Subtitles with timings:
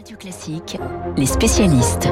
[0.00, 0.78] Radio Classique,
[1.18, 2.08] les spécialistes.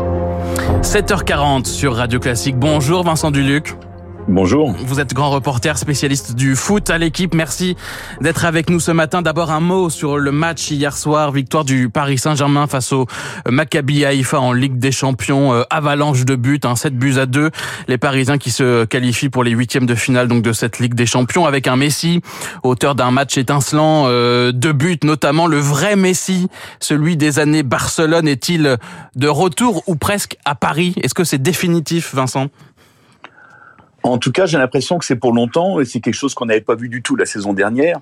[0.83, 2.59] 7h40 sur Radio Classique.
[2.59, 3.77] Bonjour Vincent Duluc.
[4.31, 4.77] Bonjour.
[4.85, 7.35] Vous êtes grand reporter spécialiste du foot à l'équipe.
[7.35, 7.77] Merci
[8.21, 9.23] d'être avec nous ce matin.
[9.23, 13.07] D'abord un mot sur le match hier soir, victoire du Paris Saint-Germain face au
[13.49, 17.51] Maccabi Haïfa en Ligue des Champions, euh, avalanche de buts, hein, 7 buts à 2.
[17.89, 21.07] Les Parisiens qui se qualifient pour les huitièmes de finale donc de cette Ligue des
[21.07, 22.21] Champions avec un Messi
[22.63, 25.47] auteur d'un match étincelant, euh, de buts notamment.
[25.47, 26.49] Le vrai Messi,
[26.81, 28.77] celui des années Barcelone, est-il
[29.17, 30.93] de retour ou presque à Paris?
[31.03, 32.49] Est-ce que c'est définitif, Vincent?
[34.03, 36.61] En tout cas, j'ai l'impression que c'est pour longtemps et c'est quelque chose qu'on n'avait
[36.61, 37.99] pas vu du tout la saison dernière.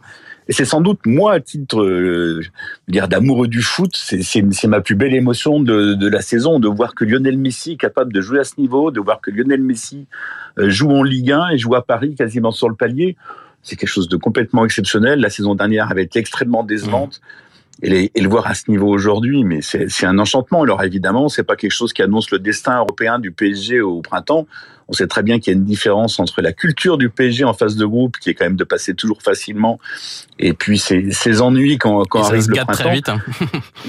[0.48, 2.42] Et c'est sans doute moi, à titre euh,
[2.88, 7.04] d'amoureux du foot, c'est ma plus belle émotion de, de, la saison, de voir que
[7.04, 10.06] Lionel Messi est capable de jouer à ce niveau, de voir que Lionel Messi
[10.58, 13.16] euh, joue en Ligue 1 et joue à Paris quasiment sur le palier.
[13.62, 15.18] C'est quelque chose de complètement exceptionnel.
[15.18, 17.20] La saison dernière avait été extrêmement décevante.
[17.20, 17.45] Mmh
[17.82, 20.62] et, le voir à ce niveau aujourd'hui, mais c'est un enchantement.
[20.62, 24.46] Alors évidemment, c'est pas quelque chose qui annonce le destin européen du PSG au printemps.
[24.88, 27.52] On sait très bien qu'il y a une différence entre la culture du PSG en
[27.52, 29.80] phase de groupe, qui est quand même de passer toujours facilement,
[30.38, 32.72] et puis ces, ennuis quand, quand arrive le printemps.
[32.72, 33.20] Très vite, hein.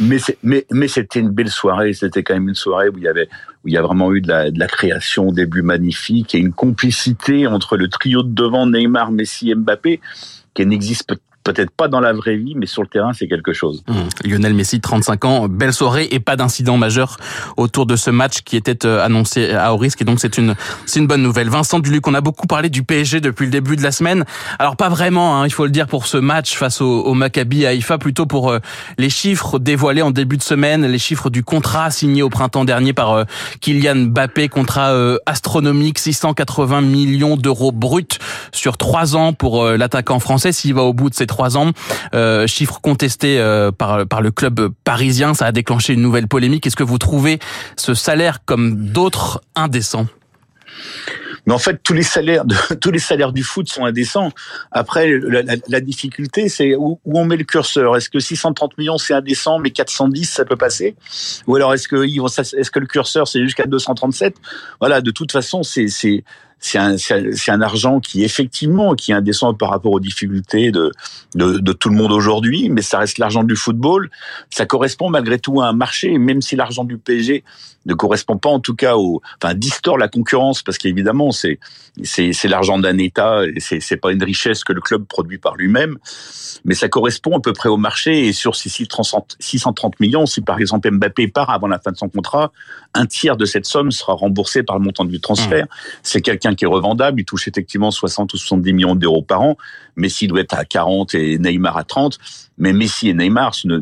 [0.01, 1.93] mais mais mais c'était une belle soirée.
[1.93, 3.29] C'était quand même une soirée où il y avait
[3.63, 6.39] où il y a vraiment eu de la, de la création, des buts magnifiques et
[6.39, 10.01] une complicité entre le trio de devant Neymar, Messi, Mbappé
[10.55, 11.13] qui n'existe
[11.53, 13.83] peut-être pas dans la vraie vie, mais sur le terrain, c'est quelque chose.
[13.87, 14.29] Mmh.
[14.29, 17.17] Lionel Messi, 35 ans, belle soirée et pas d'incident majeur
[17.55, 20.01] autour de ce match qui était euh, annoncé à haut risque.
[20.01, 21.49] Et donc, c'est une, c'est une bonne nouvelle.
[21.49, 24.25] Vincent Duluc, on a beaucoup parlé du PSG depuis le début de la semaine.
[24.59, 27.65] Alors, pas vraiment, hein, il faut le dire, pour ce match face au, au Maccabi
[27.65, 28.59] Haïfa, plutôt pour euh,
[28.97, 32.91] les chiffres dévoilés en début de semaine, les chiffres du contrat signé au printemps dernier
[32.91, 33.23] par euh,
[33.61, 34.93] Kylian Mbappé, contrat
[35.25, 38.05] astronomique, 680 millions d'euros bruts
[38.51, 40.51] sur trois ans pour l'attaquant français.
[40.51, 41.71] S'il va au bout de ces trois ans.
[42.13, 46.65] Euh, chiffre contesté euh, par, par le club parisien, ça a déclenché une nouvelle polémique.
[46.67, 47.39] Est-ce que vous trouvez
[47.75, 50.07] ce salaire comme d'autres indécent
[51.47, 52.43] mais en fait, tous les salaires
[52.81, 54.31] tous les salaires du foot sont indécents.
[54.71, 57.95] Après, la, difficulté, c'est où, on met le curseur.
[57.95, 60.95] Est-ce que 630 millions c'est indécent, mais 410 ça peut passer?
[61.47, 64.35] Ou alors est-ce que est-ce que le curseur c'est jusqu'à 237
[64.81, 65.87] Voilà, de toute façon, c'est
[66.59, 70.91] c'est un, c'est un argent qui effectivement qui est indécent par rapport aux difficultés de,
[71.35, 74.09] de, de tout le monde aujourd'hui, mais ça reste l'argent du football.
[74.49, 77.43] Ça correspond malgré tout à un marché, même si l'argent du PSG
[77.85, 81.57] ne correspond pas en tout cas au, enfin distord la concurrence parce qu'évidemment c'est
[82.03, 85.55] c'est c'est l'argent d'un État c'est c'est pas une richesse que le club produit par
[85.55, 85.97] lui-même,
[86.65, 90.59] mais ça correspond à peu près au marché et sur ces 630 millions, si par
[90.59, 92.51] exemple Mbappé part avant la fin de son contrat,
[92.93, 95.65] un tiers de cette somme sera remboursé par le montant du transfert.
[95.65, 95.99] Mmh.
[96.03, 99.57] C'est quelqu'un qui est revendable, il touche effectivement 60 ou 70 millions d'euros par an.
[99.95, 102.19] Messi doit être à 40 et Neymar à 30
[102.57, 103.77] mais Messi et Neymar ne,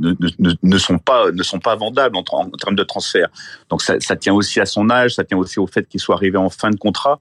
[0.62, 3.28] ne, sont pas ne sont pas vendables en, termes de transfert.
[3.70, 6.16] Donc ça, ça, tient aussi à son âge, ça tient aussi au fait qu'il soit
[6.16, 7.18] arrivé en fin de contrat.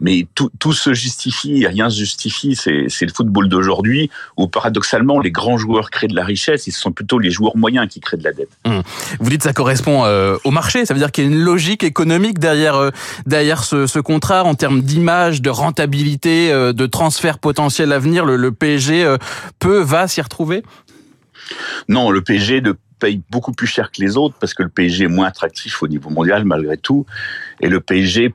[0.00, 2.56] Mais tout, tout se justifie, rien se justifie.
[2.56, 6.80] C'est, le football d'aujourd'hui où paradoxalement les grands joueurs créent de la richesse et ce
[6.80, 8.48] sont plutôt les joueurs moyens qui créent de la dette.
[8.64, 8.82] Hum.
[9.20, 11.42] Vous dites que ça correspond euh, au marché, ça veut dire qu'il y a une
[11.42, 12.90] logique économique derrière euh,
[13.26, 18.24] derrière ce, ce, contrat en termes d'image, de rentabilité, euh, de transfert potentiel à venir.
[18.24, 19.16] Le, PSG euh,
[19.58, 20.62] peut va s'y retrouver?
[21.88, 22.62] Non, le PSG
[22.98, 25.88] paye beaucoup plus cher que les autres parce que le PSG est moins attractif au
[25.88, 27.06] niveau mondial malgré tout.
[27.60, 28.34] Et le PSG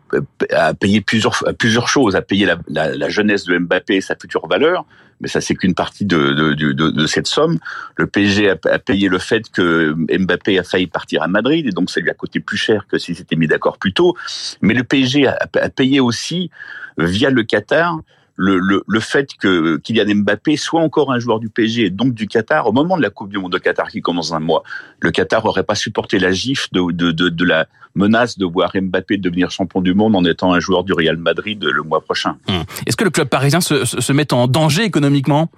[0.52, 4.48] a payé plusieurs, choses, a payé la, la, la jeunesse de Mbappé et sa future
[4.48, 4.86] valeur,
[5.22, 7.59] mais ça c'est qu'une partie de, cette somme.
[7.97, 11.90] Le PSG a, payé le fait que Mbappé a failli partir à Madrid et donc
[11.90, 14.16] ça lui a coûté plus cher que s'il s'était mis d'accord plus tôt.
[14.62, 16.50] Mais le PSG a payé aussi
[16.97, 18.00] via le Qatar
[18.39, 22.13] le, le, le, fait que Kylian Mbappé soit encore un joueur du PSG et donc
[22.13, 24.63] du Qatar, au moment de la Coupe du Monde de Qatar qui commence un mois,
[25.01, 28.72] le Qatar aurait pas supporté la gifle de, de, de, de, la menace de voir
[28.73, 32.38] Mbappé devenir champion du monde en étant un joueur du Real Madrid le mois prochain.
[32.47, 32.63] Hum.
[32.88, 35.51] Est-ce que le club parisien se, se met en danger économiquement?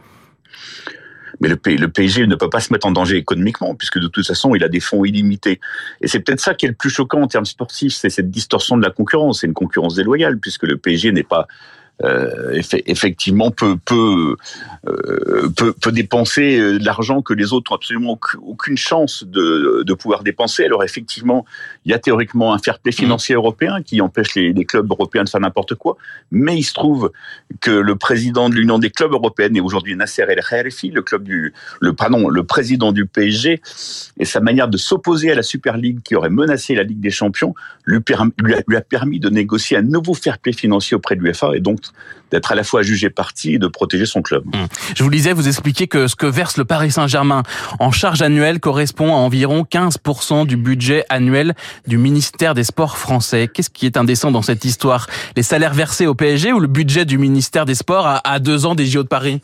[1.40, 4.26] Mais le, le, PSG ne peut pas se mettre en danger économiquement, puisque de toute
[4.26, 5.60] façon, il a des fonds illimités.
[6.02, 8.78] Et c'est peut-être ça qui est le plus choquant en termes sportifs, c'est cette distorsion
[8.78, 9.42] de la concurrence.
[9.42, 11.48] C'est une concurrence déloyale, puisque le PSG n'est pas
[12.04, 14.36] euh, effectivement peut peut,
[14.88, 19.84] euh, peut peut dépenser euh, de l'argent que les autres ont absolument aucune chance de,
[19.86, 20.66] de pouvoir dépenser.
[20.66, 21.46] Alors effectivement,
[21.86, 25.24] il y a théoriquement un fair play financier européen qui empêche les, les clubs européens
[25.24, 25.98] de faire n'importe quoi,
[26.32, 27.12] mais il se trouve
[27.60, 31.24] que le président de l'Union des clubs européens est aujourd'hui Nasser El Khelaifi, le club
[31.24, 33.62] du le pardon, le président du PSG
[34.18, 37.12] et sa manière de s'opposer à la Super League qui aurait menacé la Ligue des
[37.12, 37.54] Champions
[37.86, 38.00] lui,
[38.40, 41.56] lui, a, lui a permis de négocier un nouveau fair play financier auprès de l'UEFA
[41.56, 41.80] et donc
[42.32, 44.44] d'être à la fois jugé parti et de protéger son club.
[44.46, 44.66] Mmh.
[44.96, 47.44] Je vous disais, vous expliquez que ce que verse le Paris Saint-Germain
[47.80, 51.54] en charge annuelle correspond à environ 15% du budget annuel
[51.88, 53.50] du ministère des Sports français.
[53.54, 55.08] Qu'est-ce qui est indécent dans cette histoire?
[55.36, 58.76] Les salaires versés au PSG ou le budget du ministère des Sports à, deux ans
[58.76, 59.42] des JO de Paris?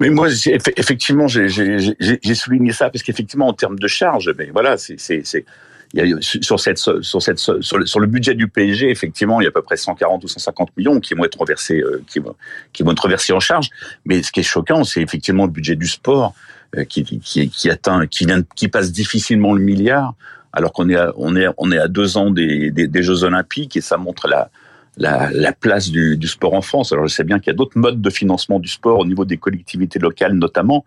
[0.00, 0.28] Mais moi,
[0.76, 5.44] effectivement, j'ai souligné ça parce qu'effectivement, en termes de charges, mais voilà, c'est
[5.92, 10.76] sur le, budget du PSG, effectivement, il y a à peu près 140 ou 150
[10.76, 13.70] millions qui vont être reversés euh, qui vont être reversés en charge.
[14.04, 16.34] Mais ce qui est choquant, c'est effectivement le budget du sport
[16.76, 20.14] euh, qui, qui atteint qui passe difficilement le milliard,
[20.52, 26.16] alors qu'on est à, deux ans des, Jeux Olympiques et ça montre la, place du,
[26.16, 26.92] du, sport en France.
[26.92, 29.24] Alors je sais bien qu'il y a d'autres modes de financement du sport au niveau
[29.24, 30.84] des collectivités locales notamment,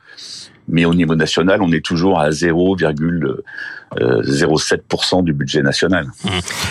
[0.67, 6.07] mais au niveau national, on est toujours à 0,07% euh, du budget national.
[6.23, 6.29] Mmh.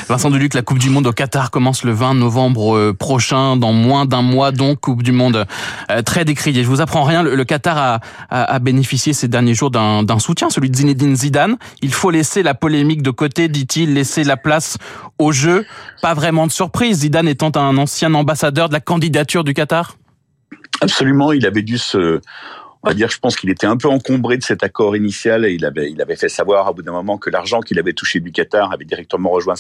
[0.09, 3.73] Vincent Duluc, la Coupe du Monde au Qatar commence le 20 novembre euh, prochain, dans
[3.73, 5.47] moins d'un mois donc, Coupe du Monde
[5.91, 6.63] euh, très décriée.
[6.63, 8.01] Je vous apprends rien, le Qatar a,
[8.31, 11.57] a, bénéficié ces derniers jours d'un soutien, celui de Zinedine Zidane.
[11.81, 14.77] Il faut laisser la polémique de côté, dit-il, laisser la place
[15.19, 15.65] au jeu.
[16.03, 19.97] Pas vraiment de surprise, Zidane étant un ancien ambassadeur de la candidature du Qatar?
[20.83, 22.21] Absolument, il avait dû se
[22.83, 25.53] on va dire, je pense qu'il était un peu encombré de cet accord initial et
[25.53, 28.21] il avait, il avait fait savoir à bout d'un moment que l'argent qu'il avait touché
[28.21, 29.55] du Qatar avait directement rejoint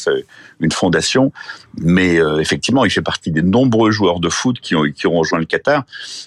[0.60, 1.32] une fondation.
[1.80, 5.14] Mais euh, effectivement, il fait partie des nombreux joueurs de foot qui ont, qui ont
[5.14, 5.84] rejoint le Qatar.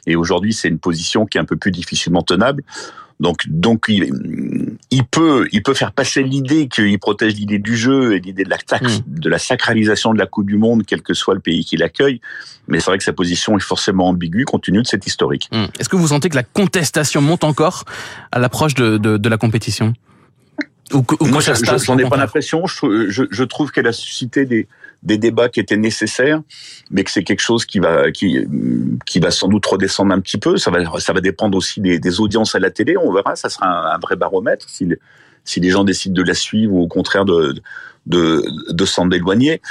[0.08, 2.64] Et aujourd'hui, c'est une position qui est un peu plus difficilement tenable.
[3.20, 8.16] Donc, donc il, il peut, il peut faire passer l'idée qu'il protège l'idée du jeu
[8.16, 9.04] et l'idée de la, mm.
[9.08, 12.22] de la sacralisation de la Coupe du Monde, quel que soit le pays qui l'accueille.
[12.68, 15.50] Mais c'est vrai que sa position est forcément ambiguë compte tenu de cette historique.
[15.52, 15.66] Mm.
[15.80, 17.84] Est-ce que vous sentez que la contestation monte encore
[18.32, 19.94] à l'approche de, de, de la compétition?
[20.94, 22.66] Ou, ou Moi, j'en ai pas l'impression.
[22.66, 24.68] Je, je, je trouve qu'elle a suscité des,
[25.04, 26.42] des débats qui étaient nécessaires,
[26.92, 28.46] mais que c'est quelque chose qui va qui
[29.06, 30.58] qui va sans doute redescendre un petit peu.
[30.58, 32.98] Ça va ça va dépendre aussi des, des audiences à la télé.
[32.98, 33.36] On verra.
[33.36, 34.88] Ça sera un, vrai baromètre si
[35.46, 37.56] si les gens décident de la suivre ou au contraire de
[38.06, 39.62] de, de s'en éloigner.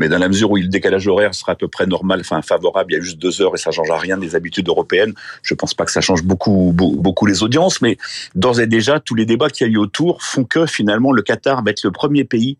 [0.00, 2.92] Mais dans la mesure où le décalage horaire sera à peu près normal, enfin favorable,
[2.92, 5.12] il y a juste deux heures et ça changera rien des habitudes européennes.
[5.42, 7.98] Je pense pas que ça change beaucoup, beaucoup les audiences, mais
[8.34, 11.20] d'ores et déjà, tous les débats qu'il y a eu autour font que finalement le
[11.20, 12.56] Qatar va être le premier pays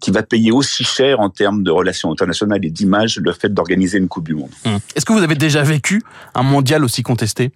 [0.00, 3.98] qui va payer aussi cher en termes de relations internationales et d'image le fait d'organiser
[3.98, 4.50] une Coupe du Monde.
[4.64, 4.80] Hum.
[4.96, 6.02] Est-ce que vous avez déjà vécu
[6.34, 7.52] un mondial aussi contesté?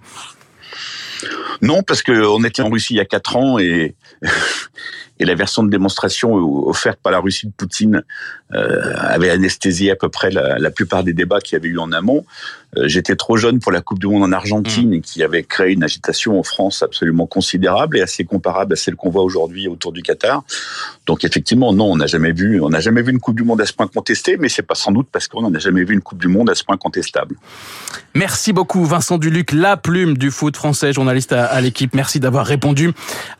[1.61, 3.97] Non, parce qu'on était en Russie il y a quatre ans et,
[5.19, 6.35] et la version de démonstration
[6.67, 8.03] offerte par la Russie de Poutine
[8.55, 11.79] euh, avait anesthésié à peu près la, la plupart des débats qu'il y avait eu
[11.79, 12.25] en amont.
[12.77, 15.01] Euh, j'étais trop jeune pour la Coupe du Monde en Argentine mmh.
[15.03, 19.11] qui avait créé une agitation en France absolument considérable et assez comparable à celle qu'on
[19.11, 20.43] voit aujourd'hui autour du Qatar.
[21.07, 23.61] Donc effectivement, non, on n'a jamais vu, on n'a jamais vu une Coupe du Monde
[23.61, 26.01] à ce point contestée, mais c'est pas sans doute parce qu'on n'a jamais vu une
[26.01, 27.37] Coupe du Monde à ce point contestable.
[28.15, 31.95] Merci beaucoup, Vincent Duluc, la plume du foot français, journaliste à, à l'équipe.
[31.95, 32.93] Merci d'avoir répondu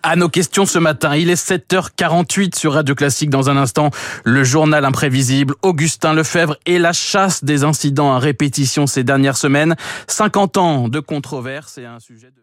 [0.03, 1.17] à nos questions ce matin.
[1.17, 3.31] Il est 7h48 sur Radio Classique.
[3.31, 3.91] Dans un instant,
[4.25, 9.77] le journal imprévisible, Augustin Lefebvre et la chasse des incidents à répétition ces dernières semaines.
[10.09, 12.43] 50 ans de controverse et un sujet de...